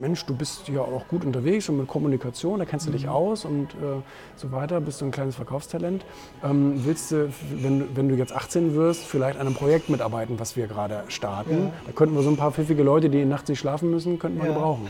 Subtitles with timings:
[0.00, 3.44] Mensch, du bist ja auch gut unterwegs und mit Kommunikation, da kennst du dich aus
[3.44, 4.00] und äh,
[4.34, 6.06] so weiter, bist du ein kleines Verkaufstalent.
[6.42, 10.56] Ähm, willst du, wenn, wenn du jetzt 18 wirst, vielleicht an einem Projekt mitarbeiten, was
[10.56, 11.64] wir gerade starten?
[11.64, 11.72] Ja.
[11.86, 14.46] Da könnten wir so ein paar pfiffige Leute, die nachts nicht schlafen müssen, könnten wir
[14.48, 14.54] Ja.
[14.54, 14.88] gebrauchen.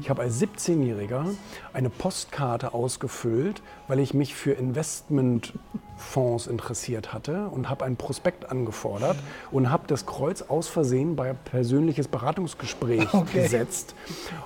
[0.00, 1.24] Ich habe als 17-Jähriger
[1.72, 9.16] eine Postkarte ausgefüllt, weil ich mich für Investmentfonds interessiert hatte und habe ein Prospekt angefordert
[9.52, 13.42] und habe das Kreuz aus Versehen bei persönliches Beratungsgespräch Okay.
[13.42, 13.94] gesetzt.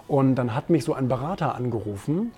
[0.07, 2.31] Und dann hat mich so ein Berater angerufen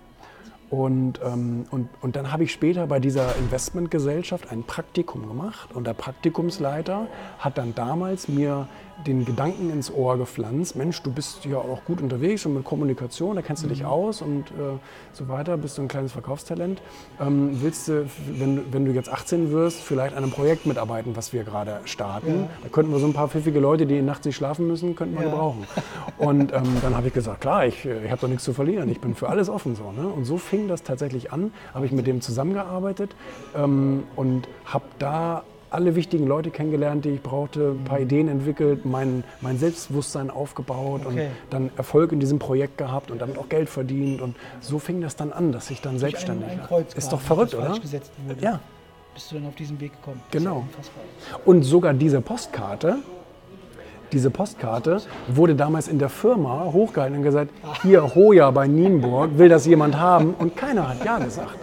[0.71, 5.87] und, ähm, und, und dann habe ich später bei dieser Investmentgesellschaft ein Praktikum gemacht und
[5.87, 7.07] der Praktikumsleiter
[7.39, 8.69] hat dann damals mir
[9.07, 13.35] den Gedanken ins Ohr gepflanzt, Mensch, du bist ja auch gut unterwegs und mit Kommunikation,
[13.35, 14.77] da kennst du dich aus und äh,
[15.15, 16.83] so weiter, bist du ein kleines Verkaufstalent.
[17.19, 21.17] Ähm, willst du, wenn, du- wenn du jetzt 18 wirst, vielleicht an einem Projekt mitarbeiten,
[21.17, 22.29] was wir gerade starten?
[22.43, 22.49] Ja.
[22.65, 25.25] Da könnten wir so ein paar pfiffige Leute, die nachts nicht schlafen müssen, könnten wir
[25.25, 25.31] Ja.
[25.31, 25.67] gebrauchen.
[26.19, 28.91] Und ähm, dann habe ich gesagt, klar, ich, äh, ich habe doch nichts zu verlieren,
[28.91, 29.93] ich bin für alles offen so.
[29.93, 30.07] Ne?
[30.09, 33.15] Und so fing das tatsächlich an, habe ich mit dem zusammengearbeitet
[33.57, 38.85] ähm, und habe da alle wichtigen Leute kennengelernt, die ich brauchte, ein paar Ideen entwickelt,
[38.85, 41.29] mein, mein Selbstbewusstsein aufgebaut und Okay.
[41.49, 44.21] dann Erfolg in diesem Projekt gehabt und damit auch Geld verdient.
[44.21, 46.85] Und so fing das dann an, dass ich dann Durch selbstständig ein, ein war.
[46.97, 47.79] Ist doch verrückt, oder?
[48.41, 48.61] Ja.
[49.15, 50.21] Bist du dann auf diesen Weg gekommen?
[50.31, 50.67] Genau.
[51.31, 51.39] ja.
[51.45, 52.99] Und sogar diese Postkarte,
[54.13, 57.51] diese Postkarte wurde damals in der Firma hochgehalten und gesagt,
[57.83, 60.35] hier Hoja bei Nienburg, will das jemand haben?
[60.35, 61.59] Und keiner hat ja gesagt.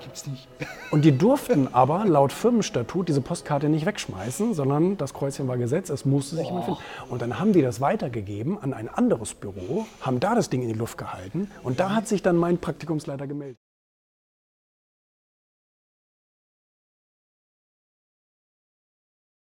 [0.00, 0.48] Gibt's nicht.
[0.90, 5.90] Und die durften aber laut Firmenstatut diese Postkarte nicht wegschmeißen, sondern das Kreuzchen war gesetzt,
[5.90, 6.80] es musste sich jemand finden.
[7.10, 10.68] Und dann haben die das weitergegeben an ein anderes Büro, haben da das Ding in
[10.68, 13.58] die Luft gehalten und da hat sich dann mein Praktikumsleiter gemeldet.